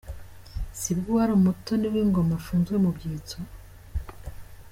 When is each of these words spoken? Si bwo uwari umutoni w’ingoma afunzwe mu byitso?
Si 0.79 0.91
bwo 0.97 1.07
uwari 1.11 1.31
umutoni 1.35 1.85
w’ingoma 1.93 2.33
afunzwe 2.39 2.75
mu 2.83 2.89
byitso? 2.95 3.37